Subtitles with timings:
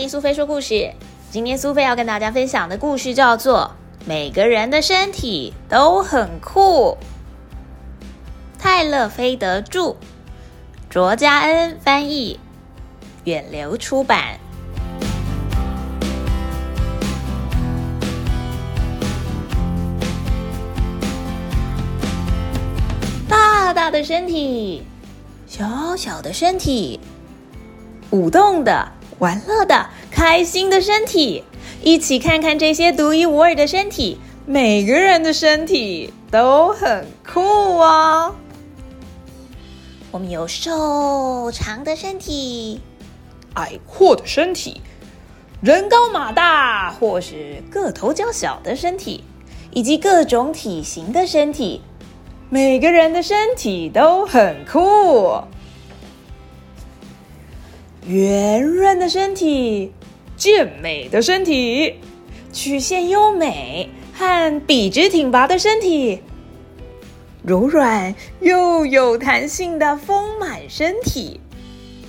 [0.00, 0.94] 听苏菲说故事。
[1.30, 3.70] 今天苏菲要跟大家分享的故事叫做
[4.08, 6.96] 《每个人的身体都很酷》。
[8.58, 9.96] 泰勒·菲德著，
[10.88, 12.40] 卓嘉恩翻译，
[13.24, 14.40] 远流出版。
[23.28, 24.82] 大大的身体，
[25.46, 26.98] 小小的身体，
[28.08, 28.92] 舞动的。
[29.20, 31.44] 玩乐的、开心的身体，
[31.82, 34.18] 一起看看这些独一无二的身体。
[34.46, 38.34] 每个人的身体都很酷哦。
[40.10, 42.80] 我们有瘦长的身体、
[43.54, 44.80] 矮阔的身体、
[45.60, 49.22] 人高马大或是个头较小的身体，
[49.70, 51.82] 以及各种体型的身体。
[52.48, 55.42] 每个人的身体都很酷。
[58.10, 59.92] 圆润的身体，
[60.36, 61.94] 健美的身体，
[62.52, 66.20] 曲线优美和笔直挺拔的身体，
[67.44, 71.40] 柔软又有弹性的丰满身体，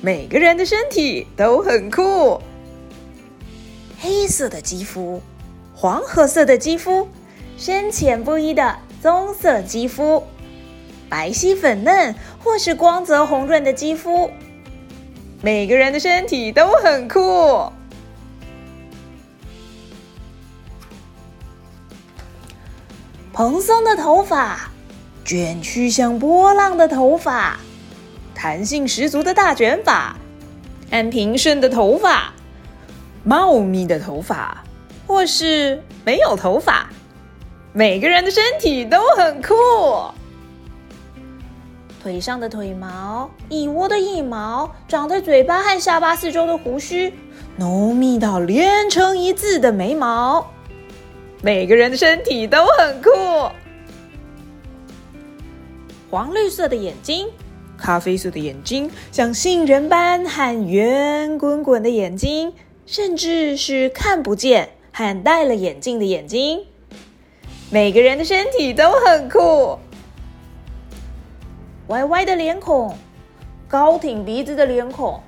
[0.00, 2.40] 每个人的身体都很酷。
[3.98, 5.20] 黑色的肌肤，
[5.74, 7.08] 黄褐色的肌肤，
[7.56, 10.22] 深浅不一的棕色肌肤，
[11.08, 14.30] 白皙粉嫩或是光泽红润的肌肤。
[15.40, 17.70] 每个人的身体都很酷。
[23.32, 24.68] 蓬松的头发，
[25.24, 27.56] 卷曲像波浪的头发，
[28.34, 30.16] 弹性十足的大卷发，
[30.90, 32.32] 很平顺的头发，
[33.22, 34.64] 茂密的头发，
[35.06, 36.90] 或是没有头发，
[37.72, 39.54] 每个人的身体都很酷。
[42.08, 47.12] 腿上的腿毛，腋窝的腋毛，长在嘴巴和下巴四周的胡须，
[47.58, 50.50] 浓密到连成一字的眉毛，
[51.42, 53.10] 每个人的身体都很酷。
[56.10, 57.28] 黄绿色的眼睛，
[57.76, 62.54] 咖啡色的眼睛，像杏仁般和圆滚滚的眼睛，
[62.86, 66.60] 甚至是看不见和戴了眼镜的眼睛，
[67.68, 69.78] 每个人的身体都很酷。
[71.88, 72.94] 歪歪的脸孔，
[73.66, 75.18] 高挺鼻子的脸孔，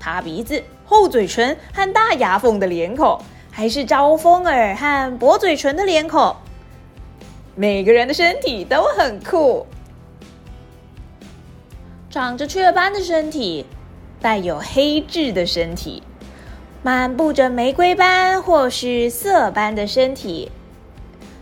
[0.00, 3.16] 塌鼻子、厚嘴唇和大牙缝的脸孔，
[3.52, 6.34] 还是招风耳和薄嘴唇的脸孔，
[7.54, 9.64] 每个人的身体都很酷。
[12.10, 13.64] 长着雀斑的身体，
[14.20, 16.02] 带有黑痣的身体，
[16.82, 20.50] 满布着玫瑰斑或是色斑的身体，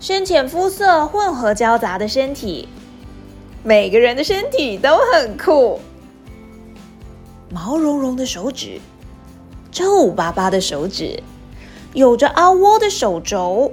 [0.00, 2.70] 深浅肤色混合交杂的身体。
[3.64, 5.78] 每个人的身体都很酷，
[7.48, 8.80] 毛茸茸的手指，
[9.70, 11.22] 皱巴巴的手指，
[11.94, 13.72] 有着凹窝的手肘，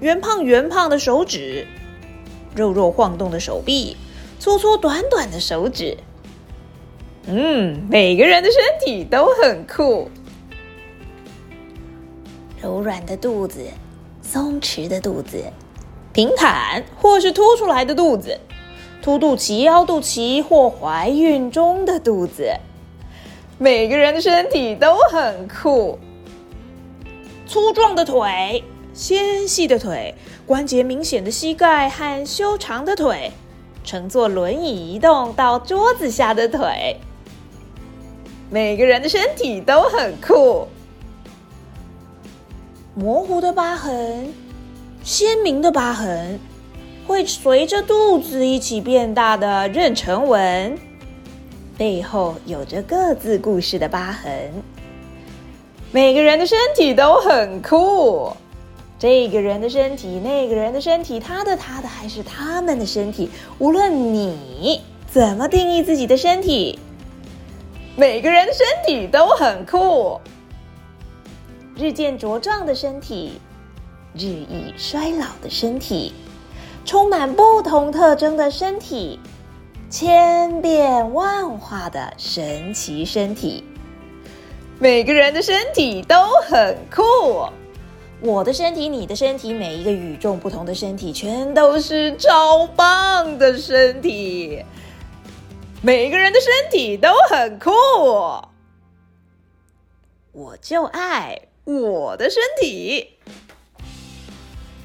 [0.00, 1.66] 圆胖圆胖的手指，
[2.56, 3.98] 肉肉晃动的手臂，
[4.38, 5.98] 粗粗短短的手指。
[7.26, 10.10] 嗯，每个人的身体都很酷，
[12.62, 13.62] 柔软的肚子，
[14.22, 15.44] 松弛的肚子，
[16.14, 18.40] 平坦或是凸出来的肚子。
[19.02, 22.54] 凸肚脐、凹肚脐或怀孕中的肚子，
[23.58, 25.98] 每个人的身体都很酷。
[27.44, 28.62] 粗壮的腿、
[28.94, 30.14] 纤细的腿、
[30.46, 33.32] 关节明显的膝盖和修长的腿，
[33.82, 36.96] 乘坐轮椅移动到桌子下的腿，
[38.50, 40.68] 每个人的身体都很酷。
[42.94, 44.32] 模糊的疤痕，
[45.02, 46.38] 鲜明的疤痕。
[47.06, 50.78] 会随着肚子一起变大的妊娠纹，
[51.76, 54.50] 背后有着各自故事的疤痕。
[55.90, 58.32] 每个人的身体都很酷，
[58.98, 63.28] 这个人的身体，那个人的身体，他的、他的还是他们的身体。
[63.58, 64.80] 无论你
[65.10, 66.78] 怎么定义自己的身体，
[67.96, 70.18] 每个人的身体都很酷。
[71.76, 73.32] 日渐茁壮的身体，
[74.14, 76.14] 日益衰老的身体。
[76.84, 79.18] 充满不同特征的身体，
[79.88, 83.64] 千变万化的神奇身体。
[84.78, 87.02] 每个人的身体都很酷，
[88.20, 94.64] 我的身体、你的身体，每一个与众不同的身体，全都是超棒的身体。
[95.82, 97.70] 每个人的身体都很酷，
[100.32, 103.18] 我就爱我的身体。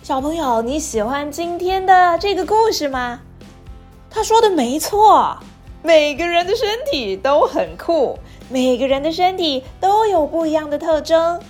[0.07, 3.19] 小朋友，你喜欢今天的这个故事吗？
[4.09, 5.37] 他说的没错，
[5.83, 8.17] 每个人的身体都很酷，
[8.47, 11.41] 每个人的身体都有不一样的特征。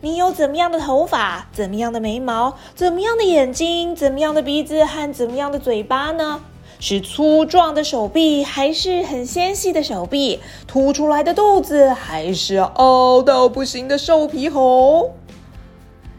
[0.00, 1.46] 你有怎么样的头发？
[1.52, 2.54] 怎么样的眉毛？
[2.74, 3.94] 怎么样的眼睛？
[3.94, 6.40] 怎么样的鼻子和怎么样的嘴巴呢？
[6.80, 10.40] 是粗壮的手臂，还是很纤细的手臂？
[10.66, 15.12] 凸出来的肚子，还是凹到不行的瘦皮猴？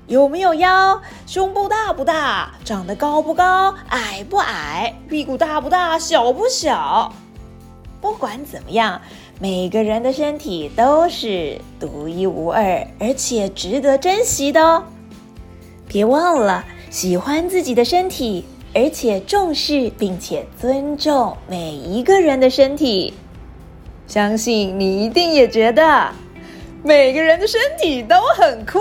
[0.07, 1.01] 有没有腰？
[1.25, 2.51] 胸部大不大？
[2.63, 3.73] 长得高不高？
[3.89, 4.93] 矮不矮？
[5.09, 5.97] 屁股大不大？
[5.97, 7.11] 小不小？
[7.99, 9.01] 不管怎么样，
[9.39, 14.83] 每个人的身体都是独一无二，而且值得珍惜的哦。
[15.87, 23.11] 别忘了喜欢自己的身体，而且重视并且尊重每一个人的身体。
[24.05, 26.11] 相信你一定也觉得
[26.83, 28.79] 每个人的身体都很酷。